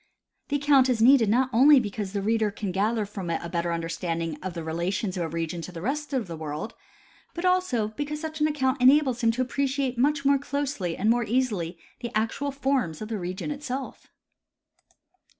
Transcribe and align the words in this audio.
The 0.47 0.55
account 0.55 0.89
is 0.89 0.99
needed 0.99 1.29
not 1.29 1.51
only 1.53 1.79
because 1.79 2.11
the 2.11 2.23
reader 2.23 2.49
can 2.49 2.71
gather 2.71 3.05
from 3.05 3.29
it 3.29 3.39
a 3.43 3.49
better 3.49 3.71
understanding 3.71 4.35
of 4.41 4.55
the 4.55 4.63
relations 4.63 5.15
of 5.15 5.21
a 5.21 5.27
region 5.29 5.61
to 5.61 5.71
the 5.71 5.79
rest 5.79 6.11
of 6.11 6.25
the 6.25 6.35
world, 6.35 6.73
but 7.35 7.45
also 7.45 7.89
because 7.89 8.19
such 8.19 8.41
an 8.41 8.47
account 8.47 8.81
enables 8.81 9.21
him 9.21 9.29
to 9.33 9.43
appreciate 9.43 9.99
much 9.99 10.25
more 10.25 10.39
closely 10.39 10.97
and 10.97 11.11
more 11.11 11.23
easily 11.23 11.77
the 11.99 12.09
actual 12.17 12.49
forms 12.49 12.99
of 12.99 13.09
the 13.09 13.19
region 13.19 13.51
itself. 13.51 14.07